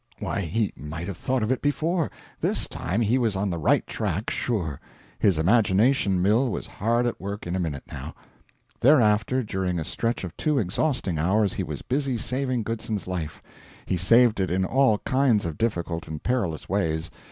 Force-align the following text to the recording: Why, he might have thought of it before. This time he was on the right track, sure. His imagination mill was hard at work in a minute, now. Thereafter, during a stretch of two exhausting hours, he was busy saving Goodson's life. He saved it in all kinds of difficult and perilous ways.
Why, 0.17 0.41
he 0.41 0.73
might 0.75 1.07
have 1.07 1.17
thought 1.17 1.43
of 1.43 1.51
it 1.51 1.61
before. 1.61 2.09
This 2.39 2.67
time 2.67 3.01
he 3.01 3.19
was 3.19 3.35
on 3.35 3.51
the 3.51 3.59
right 3.59 3.85
track, 3.85 4.31
sure. 4.31 4.81
His 5.19 5.37
imagination 5.37 6.19
mill 6.23 6.49
was 6.49 6.65
hard 6.65 7.05
at 7.05 7.21
work 7.21 7.45
in 7.45 7.55
a 7.55 7.59
minute, 7.59 7.83
now. 7.85 8.15
Thereafter, 8.79 9.43
during 9.43 9.77
a 9.79 9.83
stretch 9.83 10.23
of 10.23 10.35
two 10.35 10.57
exhausting 10.57 11.19
hours, 11.19 11.53
he 11.53 11.61
was 11.63 11.83
busy 11.83 12.17
saving 12.17 12.63
Goodson's 12.63 13.05
life. 13.05 13.43
He 13.85 13.95
saved 13.95 14.39
it 14.39 14.49
in 14.49 14.65
all 14.65 14.97
kinds 15.05 15.45
of 15.45 15.59
difficult 15.59 16.07
and 16.07 16.23
perilous 16.23 16.67
ways. 16.67 17.11